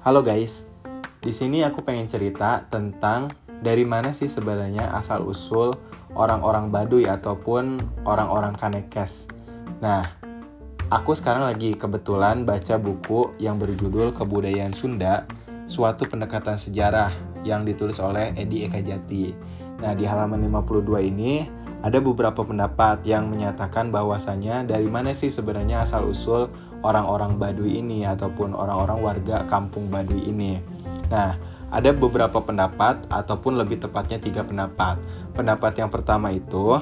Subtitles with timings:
[0.00, 0.64] Halo guys,
[1.20, 5.76] di sini aku pengen cerita tentang dari mana sih sebenarnya asal usul
[6.16, 7.76] orang-orang Baduy ataupun
[8.08, 9.28] orang-orang Kanekes.
[9.84, 10.08] Nah,
[10.88, 15.28] aku sekarang lagi kebetulan baca buku yang berjudul Kebudayaan Sunda,
[15.68, 17.12] suatu pendekatan sejarah
[17.44, 19.36] yang ditulis oleh Edi Eka Jati.
[19.84, 21.44] Nah, di halaman 52 ini
[21.84, 26.48] ada beberapa pendapat yang menyatakan bahwasanya dari mana sih sebenarnya asal usul
[26.80, 30.60] orang-orang Baduy ini ataupun orang-orang warga kampung Baduy ini.
[31.12, 31.36] Nah,
[31.70, 34.98] ada beberapa pendapat ataupun lebih tepatnya tiga pendapat.
[35.36, 36.80] Pendapat yang pertama itu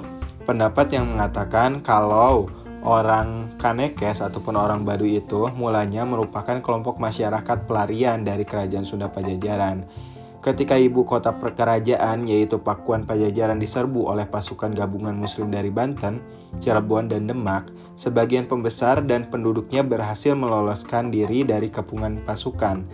[0.48, 2.48] pendapat yang mengatakan kalau
[2.80, 9.84] orang Kanekes ataupun orang Baduy itu mulanya merupakan kelompok masyarakat pelarian dari kerajaan Sunda Pajajaran
[10.38, 16.22] Ketika ibu kota kerajaan yaitu Pakuan Pajajaran diserbu oleh pasukan gabungan muslim dari Banten,
[16.62, 17.66] Cirebon, dan Demak,
[17.98, 22.86] sebagian pembesar dan penduduknya berhasil meloloskan diri dari kepungan pasukan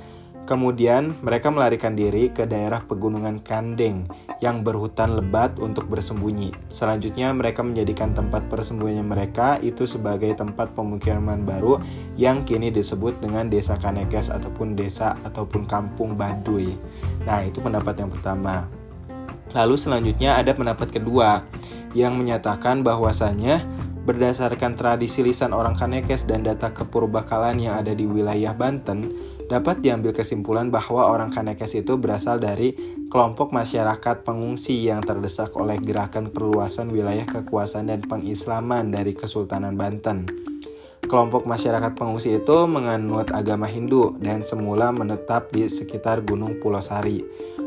[0.45, 4.05] Kemudian mereka melarikan diri ke daerah pegunungan Kandeng
[4.45, 6.53] yang berhutan lebat untuk bersembunyi.
[6.69, 11.81] Selanjutnya mereka menjadikan tempat persembunyian mereka itu sebagai tempat pemukiman baru
[12.21, 16.77] yang kini disebut dengan desa Kanekes ataupun desa ataupun kampung Baduy.
[17.25, 18.69] Nah itu pendapat yang pertama.
[19.57, 21.41] Lalu selanjutnya ada pendapat kedua
[21.97, 23.65] yang menyatakan bahwasannya
[24.05, 29.09] berdasarkan tradisi lisan orang Kanekes dan data kepurbakalan yang ada di wilayah Banten,
[29.49, 32.77] dapat diambil kesimpulan bahwa orang Kanekes itu berasal dari
[33.09, 40.29] kelompok masyarakat pengungsi yang terdesak oleh gerakan perluasan wilayah kekuasaan dan pengislaman dari Kesultanan Banten.
[41.05, 47.21] Kelompok masyarakat pengungsi itu menganut agama Hindu dan semula menetap di sekitar Gunung Pulau Sari.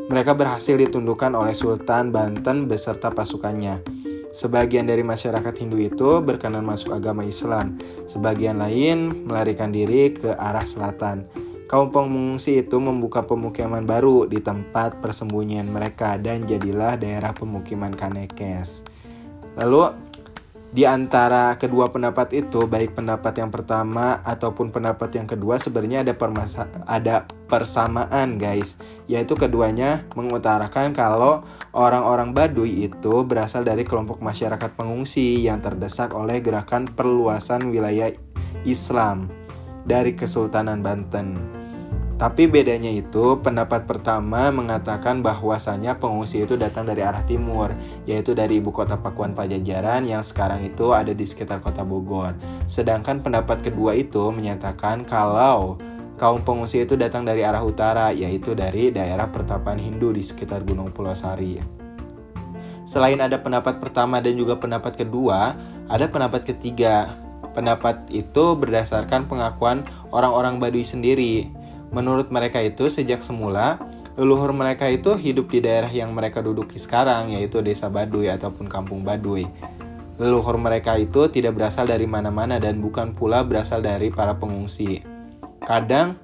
[0.10, 3.86] Mereka berhasil ditundukkan oleh Sultan Banten beserta pasukannya.
[4.32, 10.68] Sebagian dari masyarakat Hindu itu berkenan masuk agama Islam, sebagian lain melarikan diri ke arah
[10.68, 11.28] selatan
[11.68, 18.88] kaum pengungsi itu membuka pemukiman baru di tempat persembunyian mereka dan jadilah daerah pemukiman Kanekes.
[19.60, 19.92] Lalu
[20.68, 26.14] di antara kedua pendapat itu, baik pendapat yang pertama ataupun pendapat yang kedua sebenarnya ada
[26.14, 28.76] permasa ada persamaan, guys.
[29.08, 36.44] Yaitu keduanya mengutarakan kalau orang-orang Baduy itu berasal dari kelompok masyarakat pengungsi yang terdesak oleh
[36.44, 38.12] gerakan perluasan wilayah
[38.68, 39.32] Islam
[39.88, 41.57] dari Kesultanan Banten.
[42.18, 47.70] Tapi bedanya itu, pendapat pertama mengatakan bahwasanya pengungsi itu datang dari arah timur,
[48.10, 52.34] yaitu dari ibu kota Pakuan Pajajaran yang sekarang itu ada di sekitar kota Bogor.
[52.66, 55.78] Sedangkan pendapat kedua itu menyatakan kalau
[56.18, 60.90] kaum pengungsi itu datang dari arah utara, yaitu dari daerah pertapaan Hindu di sekitar Gunung
[60.90, 61.62] Pulau Sari.
[62.90, 65.54] Selain ada pendapat pertama dan juga pendapat kedua,
[65.86, 67.14] ada pendapat ketiga.
[67.54, 71.50] Pendapat itu berdasarkan pengakuan orang-orang Baduy sendiri,
[71.92, 73.80] Menurut mereka itu sejak semula
[74.18, 79.06] leluhur mereka itu hidup di daerah yang mereka duduki sekarang yaitu desa Baduy ataupun kampung
[79.06, 79.46] Baduy.
[80.18, 85.06] Leluhur mereka itu tidak berasal dari mana-mana dan bukan pula berasal dari para pengungsi.
[85.62, 86.18] Kadang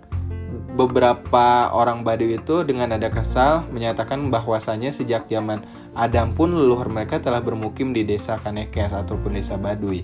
[0.73, 5.61] beberapa orang Baduy itu dengan ada kesal menyatakan bahwasanya sejak zaman
[5.93, 10.01] Adam pun leluhur mereka telah bermukim di desa Kanekes ataupun desa Baduy.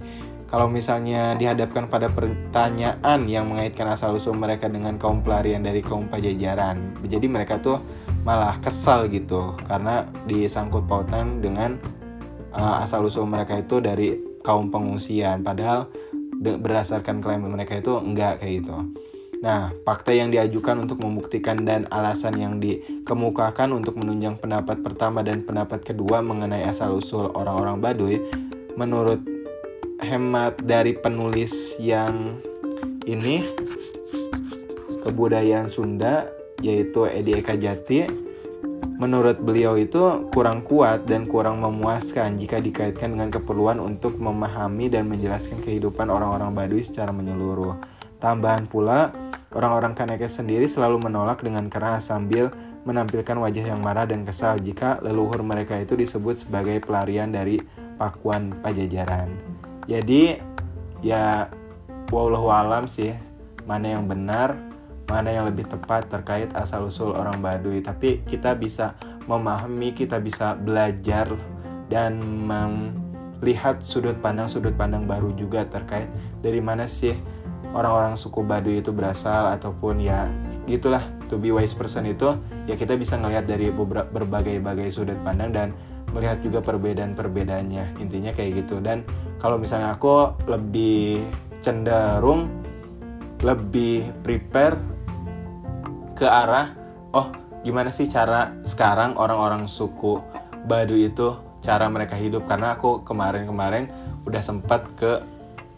[0.50, 6.10] Kalau misalnya dihadapkan pada pertanyaan yang mengaitkan asal usul mereka dengan kaum pelarian dari kaum
[6.10, 7.78] pajajaran, jadi mereka tuh
[8.26, 11.78] malah kesal gitu karena disangkut pautan dengan
[12.50, 15.86] uh, asal usul mereka itu dari kaum pengungsian, padahal
[16.42, 18.74] berdasarkan klaim mereka itu enggak kayak gitu.
[19.46, 25.46] Nah, fakta yang diajukan untuk membuktikan dan alasan yang dikemukakan untuk menunjang pendapat pertama dan
[25.46, 28.18] pendapat kedua mengenai asal-usul orang-orang Baduy,
[28.76, 29.39] menurut
[30.00, 32.40] hemat dari penulis yang
[33.04, 33.44] ini
[35.04, 36.28] kebudayaan Sunda
[36.64, 38.08] yaitu Edi Eka Jati
[39.00, 45.08] menurut beliau itu kurang kuat dan kurang memuaskan jika dikaitkan dengan keperluan untuk memahami dan
[45.08, 47.80] menjelaskan kehidupan orang-orang Baduy secara menyeluruh.
[48.20, 49.16] Tambahan pula,
[49.56, 52.52] orang-orang Kanekes sendiri selalu menolak dengan keras sambil
[52.84, 57.56] menampilkan wajah yang marah dan kesal jika leluhur mereka itu disebut sebagai pelarian dari
[57.96, 59.59] Pakuan Pajajaran
[59.90, 60.38] jadi
[61.02, 61.50] ya
[62.14, 63.18] wallahu alam sih
[63.66, 64.70] mana yang benar
[65.10, 67.82] mana yang lebih tepat terkait asal usul orang Baduy.
[67.82, 68.94] Tapi kita bisa
[69.26, 71.34] memahami kita bisa belajar
[71.90, 76.06] dan melihat sudut pandang sudut pandang baru juga terkait
[76.46, 77.18] dari mana sih
[77.74, 80.30] orang-orang suku Baduy itu berasal ataupun ya
[80.70, 81.02] gitulah.
[81.30, 83.70] To be wise person itu ya kita bisa ngelihat dari
[84.14, 85.68] berbagai-bagai sudut pandang dan
[86.12, 88.02] melihat juga perbedaan-perbedaannya.
[88.02, 88.82] Intinya kayak gitu.
[88.82, 89.06] Dan
[89.38, 91.24] kalau misalnya aku lebih
[91.60, 92.48] cenderung
[93.40, 94.76] lebih prepare
[96.16, 96.76] ke arah
[97.16, 97.32] oh
[97.64, 100.20] gimana sih cara sekarang orang-orang suku
[100.68, 102.44] Baduy itu cara mereka hidup?
[102.44, 103.88] Karena aku kemarin-kemarin
[104.28, 105.24] udah sempat ke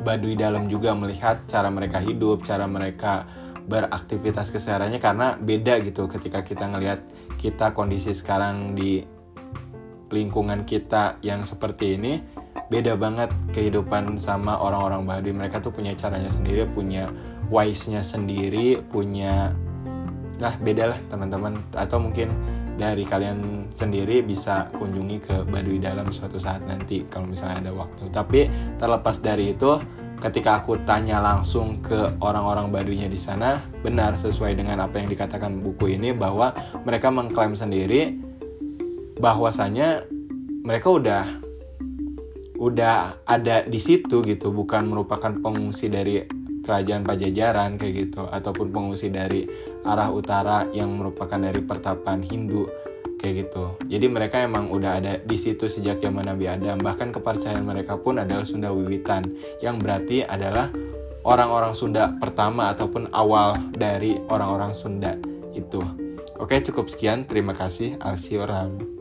[0.02, 3.30] Baduy dalam juga melihat cara mereka hidup, cara mereka
[3.70, 4.98] beraktivitas kesehariannya.
[4.98, 7.06] Karena beda gitu ketika kita ngelihat
[7.38, 9.06] kita kondisi sekarang di
[10.12, 12.22] lingkungan kita yang seperti ini
[12.68, 17.12] beda banget kehidupan sama orang-orang Baduy mereka tuh punya caranya sendiri punya
[17.52, 19.56] wise-nya sendiri punya
[20.40, 22.32] nah beda lah teman-teman atau mungkin
[22.80, 28.10] dari kalian sendiri bisa kunjungi ke Baduy Dalam suatu saat nanti kalau misalnya ada waktu.
[28.10, 28.50] Tapi
[28.82, 29.78] terlepas dari itu,
[30.18, 35.62] ketika aku tanya langsung ke orang-orang Baduynya di sana, benar sesuai dengan apa yang dikatakan
[35.62, 38.31] buku ini bahwa mereka mengklaim sendiri
[39.22, 40.10] bahwasanya
[40.66, 41.24] mereka udah
[42.58, 46.22] udah ada di situ gitu, bukan merupakan pengungsi dari
[46.62, 49.50] kerajaan Pajajaran kayak gitu ataupun pengungsi dari
[49.82, 52.70] arah utara yang merupakan dari pertapan Hindu
[53.18, 53.78] kayak gitu.
[53.90, 56.78] Jadi mereka emang udah ada di situ sejak zaman Nabi Adam.
[56.82, 59.26] Bahkan kepercayaan mereka pun adalah Sunda Wiwitan,
[59.62, 60.70] yang berarti adalah
[61.26, 65.18] orang-orang Sunda pertama ataupun awal dari orang-orang Sunda
[65.58, 65.82] itu.
[66.38, 67.30] Oke, cukup sekian.
[67.30, 68.02] Terima kasih.
[68.02, 69.01] Alsioram.